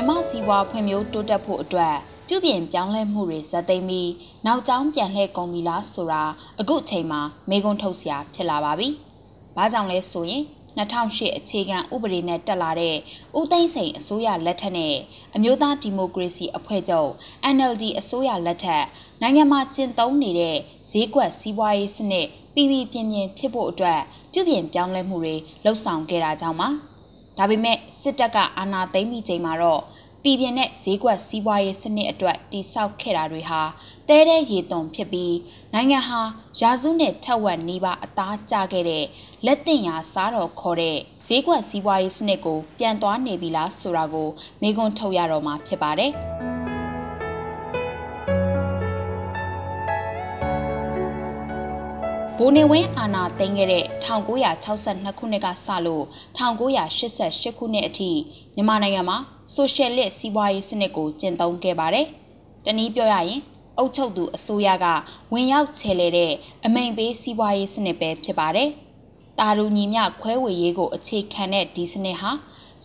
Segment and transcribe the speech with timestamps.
[0.00, 1.96] မြမစီးပွားဖွံ့ဖြိုးတိုးတက်ဖို့အတွက်
[2.28, 4.10] ပြုပြင်ပြောင်းလဲမှုတွေဇက်သိမ်းပြီး
[4.46, 6.22] နောက်ကျောင်းပြန်လှည့်ကုန်ပြီလားဆိုတာ
[6.60, 8.88] အခုချိန်မှာမေးခွန်းထုတ်စရာဖြစ်လာပါပြီ။
[9.56, 10.42] ဘာကြောင့်လဲဆိုရင်
[10.78, 12.96] 2008အခြေခံဥပဒေနဲ့တက်လာတဲ့
[13.38, 14.94] ဦးသိန်းစိန်အစိုးရလက်ထက်နဲ့
[15.34, 17.10] အမျိုးသားဒီမိုကရေစီအဖွဲ့ချုပ်
[17.54, 18.84] NLD အစိုးရလက်ထက်
[19.20, 20.56] နိုင်ငံမှာကျင့်သုံးနေတဲ့
[20.90, 24.00] ဈေးကွက်စီးပွားရေးစနစ်ပြည်ပြည်ပြင်းပြင်းဖြစ်ဖို့အတွက်
[24.32, 26.70] ပြုပြင်ပြောင်းလဲမှုတွေလှုပ်ဆောင်ခဲ့တာကြောင့်ပါ
[27.38, 29.82] ဒါပေမဲ့စစ်တပ်ကအာဏာသိမ်းပြီးချိန်မှာတော့
[30.22, 33.62] ပြည်ပြင်းတဲ့ဈေးကွက်စီးပွားရေးစနစ်အတွက်တိစောက်ခဲ့တာတွေဟာ
[34.08, 35.34] တဲတဲ့ရေသွန်ဖြစ်ပြီး
[35.74, 36.20] နိုင်ငံဟာ
[36.60, 39.04] ရာစုနဲ့ထက်ဝက်နီးပါးအသားကျခဲ့တဲ့
[39.46, 44.28] လက်တင်ရာစားတော်ခေါ်တဲ့ဈေးကွက်စီးပွားရေးစနစ်ကိုပြန်သွားနေပြီလားဆိုတာကို
[44.62, 46.12] မေးခွန်းထုတ်ရတော့မှာဖြစ်ပါတယ်။
[52.42, 56.04] ဘိုးနေဝင်းအာဏာသိမ်းခဲ့တဲ့1962ခုနှစ်ကစလို့
[56.38, 58.10] 1988ခုနှစ်အထိ
[58.54, 59.18] မြန်မာနိုင်ငံမှာ
[59.54, 62.06] ဆိုရှယ်လစ်စီးပွားရေးစနစ်ကိုကျင့်သုံးခဲ့ပါတယ်။
[62.64, 63.40] တနည်းပြောရရင်
[63.78, 64.86] အုပ်ချုပ်သူအစိုးရက
[65.32, 66.32] ဝင်ရောက်ချေလေတဲ့
[66.64, 68.68] အမိန်ပေးစီးပွားရေးစနစ်ပဲဖြစ်ပါတယ်။
[69.38, 72.30] တာရူညီမျှခွဲဝေရေးကိုအခြေခံတဲ့ဒီစနစ်ဟာ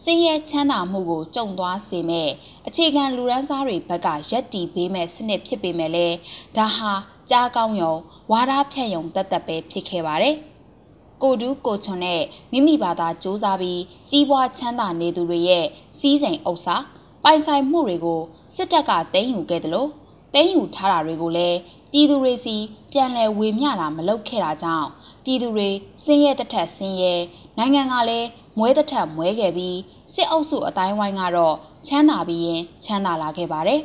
[0.03, 2.29] စင်းရဲချမ်းသာမှုကိုကြုံသွားစေမဲ့
[2.67, 6.15] အခြေခံလူရန်စားတွေဘက်ကရက်တီပေးမဲ့စနစ်ဖြစ်ပေမဲ့လည်း
[6.57, 6.93] ဒါဟာ
[7.29, 7.93] ကြားကောင်းယုံ
[8.31, 10.35] ဝါဒဖြန့်ယုံတတ်တတ်ပဲဖြစ်ခဲ့ပါတယ်။
[11.23, 13.81] ကိုတူးကိုချွန်နဲ့မိမိဘာသာစ조사ပြီး
[14.11, 15.65] ကြီးပွားချမ်းသာနေသူတွေရဲ့
[15.99, 16.75] စီးစိမ်ဥစ္စာ
[17.23, 18.21] ပိုင်ဆိုင်မှုတွေကို
[18.55, 19.89] စစ်တပ်ကသိမ်းယူခဲ့တယ်လို့
[20.33, 21.57] သိမ်းယူထားတာတွေကိုလည်း
[21.91, 22.55] ပြည်သူတွေစီ
[22.91, 24.87] ပြန်လည်ဝေမျှတာမလုပ်ခဲ့တာကြောင့်
[25.23, 25.69] ပြည်သူတွေ
[26.05, 27.13] စင်းရဲတစ်ထက်စင်းရဲ
[27.57, 29.77] နိုင်ငံကလည်းမွဲတစ်ထက်မွဲခဲ့ပြီး
[30.13, 31.55] စစ်အုပ်စုအတိုင်းဝိုင်းကတော့
[31.87, 33.81] ချမ်းသာပြီးရင်ချမ်းသာလာခဲ့ပါတယ်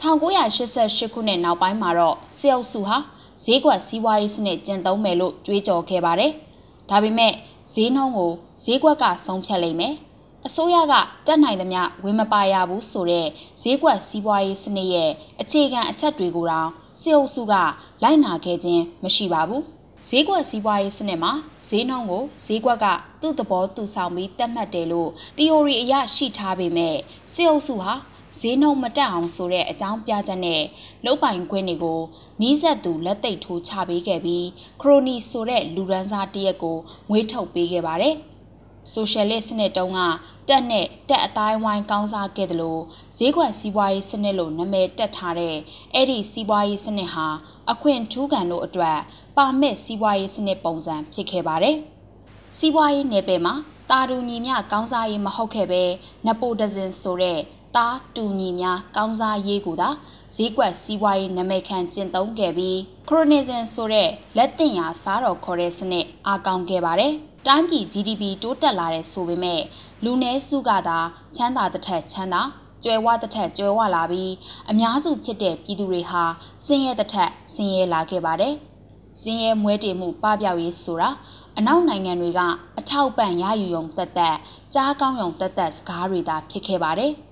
[0.00, 2.96] 1988ခုနှစ်နောက်ပိုင်းမှာတော့စစ်အုပ်စုဟာ
[3.44, 6.32] ဈေးကွက်စီးပွားရေးစနစ်ကျင့်သုံးမယ်လို့ကြွေးကြော်ခဲ့ပါတယ်။
[6.90, 7.32] ဒါပေမဲ့
[7.72, 8.32] ဈေးနှုန်းကို
[8.64, 9.94] ဈေးကွက်ကဆုံးဖြတ်လိမ့်မယ်။
[10.46, 10.94] အစိုးရက
[11.26, 13.26] တက်နိုင်သမျှဝင်မပါရဘူးဆိုတဲ့
[13.62, 16.70] ဈေးကွက်စီးပွားရေးစနစ်ရဲ့အခြေခံအချက်တွေကိုတောင်
[17.00, 17.54] စစ်အုပ်စုက
[18.02, 19.62] လိုက်နာခဲ့ခြင်းမရှိပါဘူး။
[20.08, 21.32] ဈေးကွက်စီးပွားရေးစနစ်မှာ
[21.68, 22.86] ဈေးနှုန်းကိုဈေးကွက်က
[23.20, 26.96] သူ့သဘောသူဆောင်ပြီးတတ်မှတ်တယ်လို့ theory အရရှိထားပေမဲ့
[27.34, 27.92] စစ်အုပ်စုဟာ
[28.40, 30.62] ဈေးနှုန်းမတက်အောင်ဆိုတဲ့အကြောင်းပြချက်နဲ့
[31.04, 32.00] လုတ်ပိုင်ခွင့်တွေကို
[32.40, 34.46] နီးစပ်သူလက်သိပ်ထိုးချပေးခဲ့ပြီး
[34.80, 36.76] ခရိုနီဆိုတဲ့လူရန်စားတရက်ကို
[37.10, 38.14] ငွေထုတ်ပေးခဲ့ပါတယ်။
[38.92, 40.00] ဆိုရှယ်လစ်စနစ်တုန်းက
[40.48, 42.82] တက်နဲ့တက်အတိုင်းဝိုင်းကောင်းစားခဲ့တယ်လို့
[43.18, 45.56] ဈေးကွက်စီးပွားရေးစနစ်လို့နာမည်တက်ထားတဲ့
[45.94, 47.26] အဲ့ဒီစီးပွားရေးစနစ်ဟာ
[47.70, 48.98] အခွင့်ထူးခံတို့အတွက်
[49.36, 51.76] ပါမစ်စီးပွားရေးစနစ်ပုံစံဖြစ်ခဲ့ပါတယ်။
[52.58, 53.54] စီးပွားရေးနယ်ပယ်မှာ
[53.90, 55.82] တာတူညီမျှကောင်းစားရေးမဟုတ်ခဲ့ပဲ
[56.26, 57.38] နပိုဒဇင်ဆိုတဲ့
[57.76, 59.88] သားတူညီများကောင်းစားရေးကိုသာ
[60.36, 67.12] ဈေးကွက်စီးပွားရေးနာမည်ခံကျင့်သုံးခဲ့ပြီးခရိုနီဇန်ဆိုတဲ့လက်တင်ရာစားတော်ခေါ်တဲ့စနစ်အားကောင်းခဲ့ပါတယ်။
[67.46, 69.62] တိုင်းပြည် GDP တိုးတက်လာတဲ့ဆိုပေမဲ့
[70.04, 70.98] လူနည်းစုကသာ
[71.36, 72.42] ချမ်းသာတဲ့ထက်ချမ်းသာ
[72.84, 74.32] ကျွယ်ဝတဲ့ထက်ကျွယ်ဝလာပြီး
[74.70, 76.22] အများစုဖြစ်တဲ့ပြည်သူတွေဟာ
[76.66, 78.54] ဆင်းရဲတဲ့ထက်ဆင်းရဲလာခဲ့ပါတယ်။
[79.20, 81.10] ဆင်းရဲမွဲတေမှုပပျောက်ရေးဆိုတာ
[81.58, 82.40] အနောက်နိုင်ငံတွေက
[82.78, 84.36] အထောက်ပံ့ရယူုံတက်တက်
[84.74, 87.12] ကြားကောင်းုံတက်တက်စကားတွေသာဖြစ်ခဲ့ပါတယ်။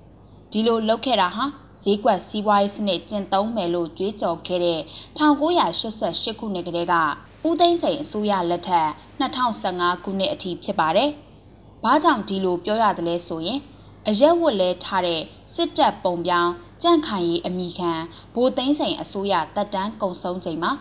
[0.59, 1.45] ဒီလိုလုပ်ခဲ့တာဟာ
[1.83, 4.81] ဈေးကွက်စီးပွားရေးစနစ်ကျင့်သုံးမယ်လို့ကြွေးကြော်ခဲ့တဲ့
[5.19, 6.95] 1988ခုနှစ်ကတည်းက
[7.49, 8.89] ဦးသိန်းစိန်အစိုးရလက်ထက်
[9.21, 11.11] 2015ခုနှစ်အထိဖြစ်ပါတယ်။
[11.85, 13.61] ဘာကြောင့်ဒီလိုပြောရတယ်လဲဆိုရင်
[14.09, 15.21] အရက်ဝတ်လဲထားတဲ့
[15.55, 16.53] စစ်တပ်ပုံပြောင်း
[16.83, 17.93] ကြန့်ခိုင်ရေးအမိခံ
[18.35, 20.73] ဗိုလ်သိန်းစိန်အစိုးရတပ်တန်းကုံဆုံးချိန်မှာ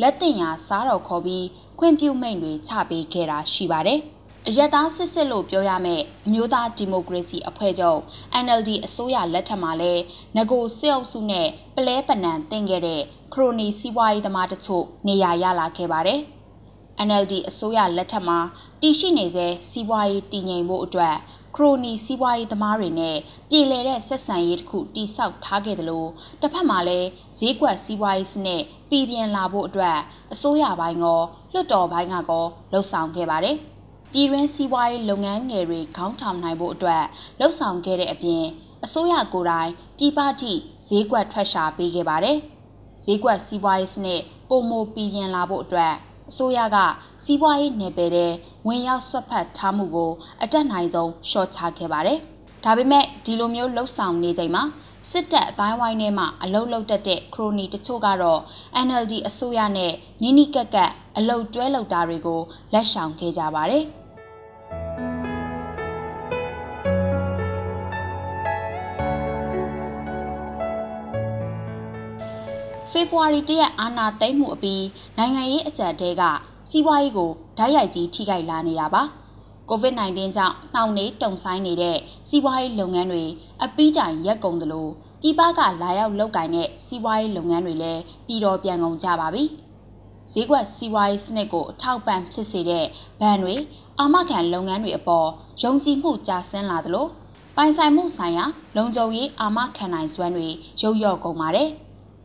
[0.00, 1.46] လက်တင်ရာစားတော်ခေါ်ပြီး
[1.78, 4.00] ခွင့်ပြုမိန့်တွေချပေးခဲ့တာရှိပါတယ်။
[4.48, 8.00] အယက်သားစစ်စစ်လို့ပြောရမယ်အမျိုးသားဒီမိုကရေစီအဖွဲ့ချုပ်
[8.44, 9.92] NLD အစိုးရလက်ထက်မှာလဲ
[10.36, 13.00] ငကိုစစ်အုပ်စုနဲ့ပလဲပနံတင်ခဲ့တဲ့
[13.32, 16.20] ခရိုနီစီးပွားရေးသမားတချို့နေရာရလာခဲ့ပါတယ်။
[17.08, 18.38] NLD အစိုးရလက်ထက်မှာ
[18.80, 21.16] တည်ရှိနေစေစီးပွားရေးတည်ငြိမ်ဖို့အတွက်
[21.56, 23.16] ခရိုနီစီးပွားရေးသမားတွေနဲ့
[23.50, 26.08] ပြည်လည်တဲ့ဆက်ဆံရေးတစ်ခုတိစောက်ထားခဲ့တယ်လို့
[26.40, 29.98] တစ်ဖက်မှာလည်းဈေးကွက်စီးပွားရေးစနစ်ပြည်ပြင်းလာဖို့အတွက်
[30.32, 31.06] အစိုးရပိုင်းက
[31.52, 33.58] လွှတ်တော်ပိုင်းကကောလှုံ့ဆော်ခဲ့ပါတယ်။
[34.16, 37.04] ပြည်တွင်းစီးပွားရေးလုပ်ငန်းငယ်တွေခေါင်းထောင်နိုင်ဖို့အတွက်
[37.38, 38.44] လှုပ်ဆောင်ခဲ့တဲ့အပြင်
[38.84, 40.52] အစိုးရကိုယ်တိုင်ပြည်ပထိ
[40.88, 42.38] ဈေးကွက်ထွက်ရှာပေးခဲ့ပါတယ်။
[43.04, 45.94] ဈေးကွက်စီးပွားရေးစနစ်ပုံမပြည်ရင်လာဖို့အတွက်
[46.30, 46.76] အစိုးရက
[47.24, 48.32] စီးပွားရေးနယ်ပယ်တဲ့
[48.66, 50.12] ဝင်ရောက်ဆွတ်ဖက်ထားမှုကို
[50.42, 52.18] အတက်နိုင်ဆုံးရှော့ချခဲ့ပါတယ်။
[52.64, 54.62] ဒါပေမဲ့ဒီလိုမျိုးလှုပ်ဆောင်နေချိန်မှာ
[55.10, 58.40] စစ်တပ်အတိုင်းဝိုင်းထဲမှာအလုတ်လုတ်တက်တဲ့ခရိုနီတချို့ကတော့
[58.86, 59.92] NLD အစိုးရနဲ့
[60.22, 62.40] နီးနီးကပ်ကပ်အလုတ်တွဲလောက်တာတွေကို
[62.72, 63.86] လက်ဆောင်ခဲ့ကြပါတယ်။
[72.96, 74.84] ဖေဖော်ဝါရီတရက်အာဏာသိမ်းမှုအပြီး
[75.18, 76.22] နိုင်ငံရေးအကြံတဲက
[76.70, 79.02] စီးပွားရေးကိုဓာတ်ရိုက်ကြီးထိခိုက်လာနေတာပါ
[79.70, 81.96] COVID-19 ကြောင့်နှောင့်နှေးတုံဆိုင်နေတဲ့
[82.28, 83.24] စီးပွားရေးလုပ်ငန်းတွေ
[83.62, 84.86] အပီးတိုင်ရက်ကုန်သလို
[85.22, 89.44] ပြည်ပကလာရောက်လုပ်ကိုင်တဲ့စီးပွားရေးလုပ်ငန်းတွေလည်းပြည်တော်ပြန်ကုန်ကြပါပြီ။
[90.32, 92.84] ဈေးကွက်စီးပွားရေးစနစ်ကိုအထောက်ပံ့ဖြစ်စေတဲ့
[93.20, 93.54] ဘဏ်တွေ
[93.98, 95.28] အာမခံလုပ်ငန်းတွေအပေါ်
[95.62, 97.06] ယုံကြည်မှုကျဆင်းလာသလို
[97.56, 98.44] ပိုင်ဆိုင်မှုဆိုင်ရာ
[98.76, 100.48] လုံခြုံရေးအာမခံနိုင်စွမ်းတွေ
[100.82, 101.70] ရုပ်ရော့ကုန်ပါတယ်။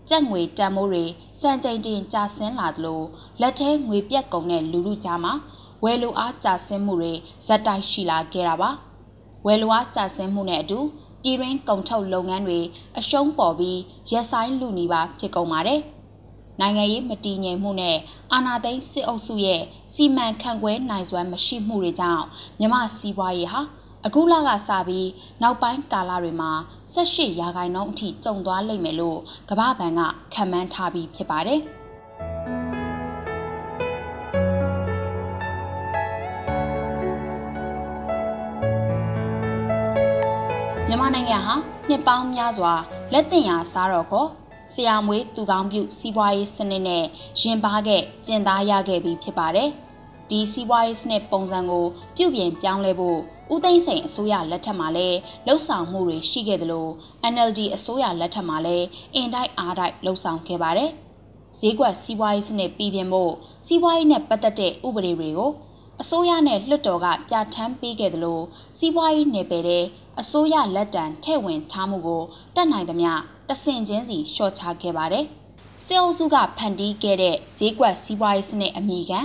[0.09, 1.05] ကြက်ငွေတန်မိုးတွေ
[1.41, 3.01] စံချိန်တင်ကျဆင်းလာသလို
[3.41, 5.33] လက်ထဲငွေပြက်ကုန်တဲ့လူလူကြားမှာ
[5.83, 7.13] ဝယ်လိုအားကျဆင်းမှုတွေ
[7.45, 8.69] ဇက်တိုက်ရှိလာခဲ့တာပါ။
[9.45, 10.79] ဝယ်လိုအားကျဆင်းမှုနဲ့အတူ
[11.23, 12.59] ပြည်ရင်းကုန်ထုတ်လုပ်ငန်းတွေ
[12.97, 13.79] အရှုံးပေါ်ပြီး
[14.11, 15.81] ရက်ဆိုင်လူနေပါဖြစ်ကုန်ပါတယ်။
[16.59, 17.97] နိုင်ငံရေးမတည်ငြိမ်မှုနဲ့
[18.33, 19.61] အာဏာသိမ်းစစ်အုပ်စုရဲ့
[19.93, 22.25] စီမံခန့်ခွဲနိုင်စွမ်းမရှိမှုတွေကြောင့်
[22.59, 23.61] မြမစီးပွားရေးဟာ
[24.07, 25.09] အခုလကစပြီး
[25.41, 26.51] နောက်ပိုင်းကာလတွေမှာ
[26.95, 29.19] 18ရာခိုင်နှုန်းအထိကျုံသွားလိမ့်မယ်လို့
[29.49, 30.01] ကမ္ဘာ့ဘဏ်က
[30.33, 31.61] ခန့်မှန်းထားပြီးဖြစ်ပါတယ်။
[40.87, 41.53] မြန်မာနိုင်ငံဟာ
[41.87, 42.73] နှစ်ပေါင်းများစွာ
[43.13, 44.25] လက်တင်ရာစားတော်ကို
[44.73, 47.03] ဆရာမွေးသူကောင်းပြုစီးပွားရေးစနစ်နဲ့
[47.41, 49.69] ရင်ပါခဲ့ကျင့်သားရခဲ့ပြီးဖြစ်ပါတယ်။
[50.29, 51.85] ဒီစီးပွားရေးစနစ်ပုံစံကို
[52.17, 53.19] ပြုပြင်ပြောင်းလဲဖို့
[53.53, 56.87] ဦးသိန်းစိန်အစိုးရလက်ထက်မှာလည်းလှုပ်ဆောင်မှုတွေရှိခဲ့သလို
[57.33, 58.85] NLD အစိုးရလက်ထက်မှာလည်း
[59.15, 60.91] အင်တိုက်အားတိုက်လှုပ်ဆောင်ခဲ့ပါတယ်။
[61.59, 63.33] ဈေးကွက်စီးပွားရေးစနစ်ပြည်ပြင်ဖို့
[63.67, 65.51] စီးပွားရေးနဲ့ပတ်သက်တဲ့ဥပဒေတွေကို
[66.01, 68.39] အစိုးရနဲ့လွှတ်တော်ကပြဋ္ဌာန်းပေးခဲ့သလို
[68.77, 69.85] စီးပွားရေးနယ်ပယ်တဲ့
[70.19, 72.23] အစိုးရလက်တံထည့်ဝင်ထားမှုကို
[72.55, 73.11] တတ်နိုင်သမျှ
[73.49, 75.25] တဆင့်ချင်းစီလျှော့ချခဲ့ပါတယ်။
[75.85, 79.19] စစ်အုပ်စုကဖန်တီးခဲ့တဲ့ဈေးကွက်စီးပွားရေးစနစ်အမိခံ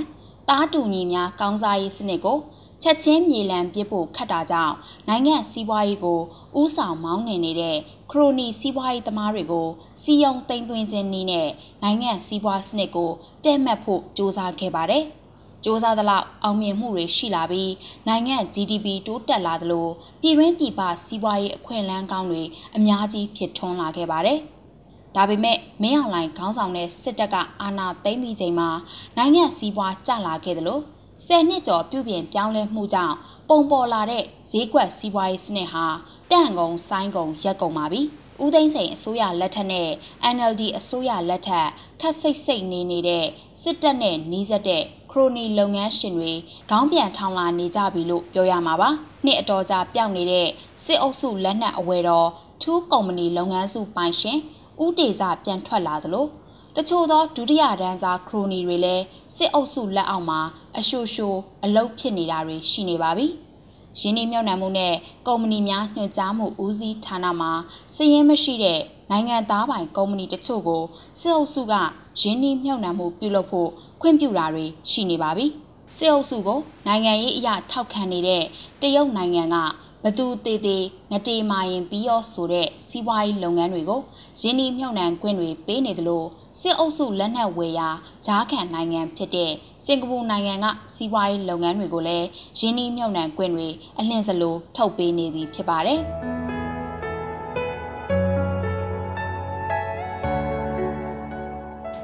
[0.49, 2.37] တားတူညီများကောင်းစားရေးစနစ်ကို
[2.83, 4.75] ချက်ချင်းမြေလံပစ်ဖို့ခတ်တာကြောင့်
[5.07, 6.19] နိုင်ငံစီးပွားရေးကို
[6.61, 7.77] ဥဆောင်မောင်းနှင်နေတဲ့
[8.11, 9.67] ခရိုနီစီးပွားရေးသမားတွေကို
[10.01, 11.49] စီယုံတိမ်သွင်းခြင်းနည်းနဲ့
[11.83, 13.11] နိုင်ငံစီးပွားစနစ်ကို
[13.45, 15.03] တဲ့မှတ်ဖို့စ조사ခဲ့ပါတယ်။
[15.63, 17.71] စ조사သလောက်အောင်မြင်မှုတွေရှိလာပြီး
[18.07, 19.87] နိုင်ငံ GDP တိုးတက်လာသလို
[20.21, 22.43] ပြည်တွင်းပြည်ပစီးပွားရေးအခွင့်အလမ်းကောင်းတွေ
[22.75, 24.39] အများကြီးဖြစ်ထွန်းလာခဲ့ပါတယ်။
[25.16, 28.70] ဒါပေမဲ့မင်းအောင်လှိုင်ခေါင်းဆောင်တဲ့စစ်တပ်ကအာဏာသိမ်းပြီးချိန်မှာ
[29.16, 30.80] နိုင်ငံစီးပွားကျလာခဲ့သလို
[31.26, 33.14] ဆယ်နှစ်ကျော်ပြုပြင်ပြောင်းလဲမှုကြောင့်
[33.48, 35.86] ပုံပေါ်လာတဲ့ဈေးကွက်စီးပွားရေးစနစ်ဟာ
[36.30, 38.00] တန့်ကုန်ဆိုင်းကုန်ရက်ကုန်ပါပြီ။
[38.42, 39.88] ဦးသိန်းစိန်အစိုးရလက်ထက်နဲ့
[40.34, 41.68] NLD အစိုးရလက်ထက်
[42.00, 43.26] ခက်စိတ်စိတ်နေနေတဲ့
[43.62, 46.32] စစ်တပ်နဲ့နှီးစပ်တဲ့ခရိုနီလုပ်ငန်းရှင်တွေ
[46.70, 48.90] ခေါင်းပြန်ထောင်လာနေကြပြီလို့ပြောရမှာပါ။
[49.24, 50.48] နှစ်အတော်ကြာပျောက်နေတဲ့
[50.84, 52.28] စစ်အုပ်စုလက်နက်အဝယ်တော်
[52.62, 54.38] ထူးကုမ္ပဏီလုပ်ငန်းစုပိုင်ရှင်
[54.82, 56.26] ဦးတေစာပြန်ထွက်လာသလို
[56.76, 59.04] တချို့သောဒုတိယတန်းစားခရိုနီတွေလည်း
[59.36, 60.40] စစ်အုပ်စုလက်အောက်မှာ
[60.78, 63.26] အရှို့ရှို့အလုတ်ဖြစ်နေတာတွေရှိနေပါပြီ။
[64.00, 64.94] ရင်းနှီးမြှုပ်နှံမှုနဲ့
[65.26, 67.52] ကုမ္ပဏီများညွှန်ကြားမှုဦးစီးဌာနမှာ
[67.94, 68.80] စည်ရင်းမရှိတဲ့
[69.10, 70.82] နိုင်ငံသားပိုင်ကုမ္ပဏီတချို့ကို
[71.20, 71.74] စစ်အုပ်စုက
[72.20, 75.46] ရင်းနှီးမြှုပ်နှံမှုပြုလုပ်ဖို့ခွင့်ပြုတာတွေရှိနေပါပြီ။
[75.96, 78.42] စစ်အုပ်စုကိုနိုင်ငံရေးအရာထောက်ခံနေတဲ့
[78.80, 79.56] တရုတ်နိုင်ငံက
[80.06, 84.00] ဘသူသေးသေးငတေမာရင်ပြီးရောဆိုတဲ့စီးပွားရေးလုပ်ငန်းတွေကို
[84.40, 86.24] ရင်းနှီးမြှုပ်နှံခွင့်တွေပေးနေသလို
[86.60, 87.88] စစ်အုပ်စုလက်နက်ဝယ်ရာ
[88.26, 89.52] ဂျားခံနိုင်ငံဖြစ်တဲ့
[89.84, 92.26] စင်ကာပူနိုင်ငံကစီးပွားရေးလုပ်ငန်းတွေကိုလည်း
[92.58, 93.68] ရင်းနှီးမြှုပ်နှံခွင့်တွေ
[93.98, 96.00] အလင်းစလိုထုတ်ပေးနေပြီဖြစ်ပါတယ်။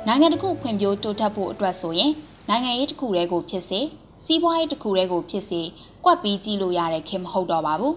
[0.06, 2.12] နိုင်ငံတစ်ခုဖွံ့ဖြိုးတိုးတက်ဖို့အတွက်ဆိုရင်
[2.48, 3.80] နိုင်ငံရေးတစ်ခုတည်းကိုဖြစ်စေ
[4.32, 5.60] စီးပွားရေးတစ်ခုတည်းကိုဖြစ်စေ
[6.04, 7.94] ကွက်ပြီးကြည့်လို့ရတဲ့ခင်မဟုတ်တော့ပါဘူး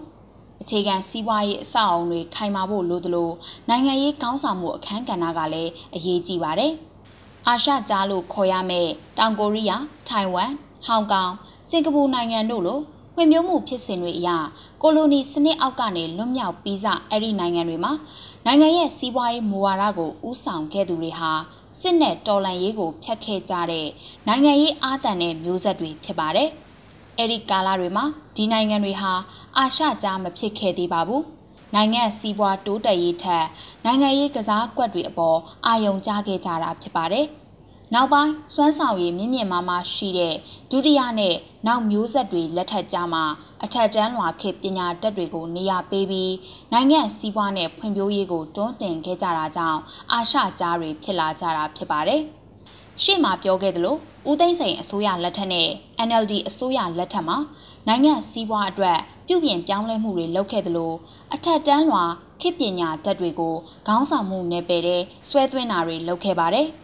[0.62, 3.30] အခြေခံစီးပွားရေးအဆောက်အုံတွေခိုင်မာဖို့လိုသလို
[3.68, 6.72] နိုင်ငံရေးကောင်းဆောင်မှုအခန်းကဏ္ဍကလည်းအရေးကြီးပါတယ်
[7.46, 10.50] အာရှကြားလို့ခေါ်ရမယ့်တောင်ကိုရီးယားထိုင်ဝမ်
[10.86, 11.32] ဟောင်ကောင်
[11.68, 12.80] စင်ကာပူနိုင်ငံတို့လို
[13.14, 14.30] ဖွံ့ဖြိုးမှုဖြစ်စဉ်တွေအရ
[14.82, 17.92] ကိုလိုနီစနစ်အောက်ကနေလွတ်မြောက်ပြီးစအဲ့ဒီနိုင်ငံတွေမှာ
[18.46, 21.30] နိုင်ငံရဲ့စီးပွားရေးမူဝါဒကိုဥဆောင်ခဲ့သူတွေဟာ
[21.80, 23.86] စစ်နဲ့တော်လှန်ရေးကိုဖျက်ခဲ့ကြတဲ့
[24.26, 26.48] နိုင်ငံရေးအာသံတဲ့မျိုးဆက်တွေဖြစ်ပါတယ်။
[27.18, 28.04] အဲဒီကာလတွေမှာ
[28.36, 29.12] ဒီနိုင်ငံတွေဟာ
[29.58, 31.22] အာရှကြားမဖြစ်ခဲ့သေးပါဘူး။
[31.74, 33.46] နိုင်ငံစီးပွားတိုးတက်ရေးထက်
[33.84, 37.26] နိုင်ငံရေးကစားကွက်တွေအပေါ်အာရုံကြားခဲ့ကြတာဖြစ်ပါတယ်။
[37.94, 40.34] နောက်ပိုင်းစွမ်းဆောင်ရည်မြင့်မြင့်မားမားရှိတဲ့
[40.70, 41.34] ဒုတိယနဲ့
[41.66, 43.24] နောက်မျိုးဆက်တွေလက်ထက်ကြမှာ
[43.64, 46.34] အထက်တန်းလွာခေပညာတတ်တွေကိုနေရာပေးပြီး
[46.72, 49.80] နိုင်ငံစီးပွားနဲ့ဖွံ့ဖြိုးရေးကိုတွန်းတင်ခဲ့ကြတာကြောင့်
[50.12, 52.20] အာရှကြားတွေဖြစ်လာကြတာဖြစ်ပါတယ်။
[53.02, 53.96] ရှေ့မှာပြောခဲ့သလို
[54.30, 55.68] ဦးသိန်းစိန်အစိုးရလက်ထက်နဲ့
[56.08, 57.38] NLD အစိုးရလက်ထက်မှာ
[57.88, 60.92] နိုင်ငံစီးပွားအတွက်ပြုပြင်ပြောင်းလဲမှုတွေလုပ်ခဲ့သလို
[61.34, 62.04] အထက်တန်းလွာ
[62.40, 63.54] ခေပညာတတ်တွေကို
[63.86, 66.68] ခေါင်းဆောင်မှုနယ်ပယ်တဲ့ဆွဲသွင်းတာတွေလုပ်ခဲ့ပါတယ်။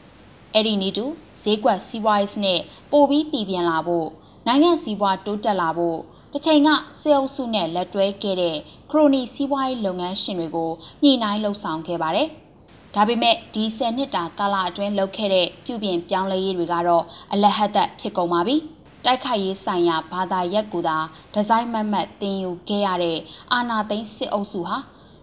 [0.54, 1.04] အဲ့ဒီနည်းတူ
[1.42, 4.09] ဈေးကွက်စီးပွားရေးစနစ်ပိုပြီးပြည်ပြင်းလာဖို့
[4.47, 5.99] နိုင်ငံစီးပွားတိုးတက်လာဖို့
[6.33, 6.69] တစ်ချိန်က
[7.00, 8.57] စေအုပ်စုနဲ့လက်တွဲခဲ့တဲ့
[8.90, 10.71] ခရိုနီစီးပွားရေးလုပ်ငန်းရှင်တွေကို
[11.02, 12.28] ညှိနှိုင်းလှုပ်ဆောင်ခဲ့ပါတယ်။
[12.95, 18.57] ဒါပေမဲ့ဒီ10နှစ်တာကာလအတွင်းလုပ်ခဲ့တဲ့ပြုပြင်ပြောင်းလဲရေးတွေကတော့အလဟတ်သက်ဖြစ်ကုန်ပါပြီ။
[19.04, 20.99] တိုက်ခိုက်ရေးဆိုင်ရာဘာသာရပ်ကိုသာ
[21.35, 23.19] ဒီဇိုင်းမတ်မတ်တင်ယူခဲ့ရတဲ့
[23.52, 24.76] အာနာသိန်းစစ်အုပ်စုဟာ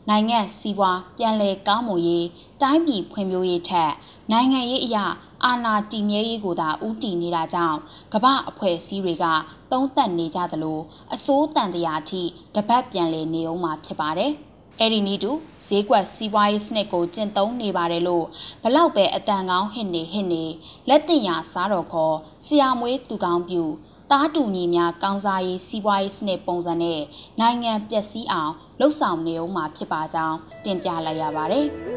[0.09, 2.27] နိုင်ငံစီးပွားပြန်လည်ကောင်းမွန်ရေး
[2.61, 3.91] တိုင်းပြည်ဖွံ့ဖြိုးရေးထက်
[4.31, 5.05] နိုင်ငံရေးအရာ
[5.43, 7.77] အာဏာတည်မြဲရေးကိုသာဦးတည်နေတာကြောင့်
[8.13, 9.25] ကမ္ဘာအဖွဲ့အစည်းတွေက
[9.71, 10.79] သုံးသပ်နေကြသလို
[11.13, 12.21] အစိုးတန်တရားအထိ
[12.55, 14.31] တပတ်ပြန်လည်နေအောင်မှာဖြစ်ပါတယ်။
[14.79, 15.31] အဲဒီနည်းတူ
[15.67, 18.25] ဈေးကွက်စီးပွားရေးစနစ်ကိုကျင့်သုံးနေပါတယ်လို့
[18.63, 20.43] ဘလောက်ပဲအတန်ကောင်းဟစ်နေဟစ်နေ
[20.89, 23.63] လက်တင်ရစားတော်ခေါ်ဆရာမွေးသူကောင်းပြူ
[24.11, 27.01] တားတူညီများကောင်းစားရေးစီးပွားရေးစနစ်ပုံစံနဲ့
[27.39, 31.67] နိုင်ငံပျက်စီးအောင် လှုပ်ဆောင်နေအောင်မှာဖြစ်ပါကြောင်းတင်ပြလိုက်ရပါတယ်။